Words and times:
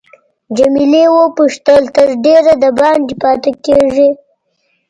جميله 0.57 1.03
وپوښتل 1.17 1.83
تر 1.95 2.07
ډېره 2.25 2.53
دباندې 2.63 3.15
پاتې 3.23 3.51
کیږې. 3.65 4.09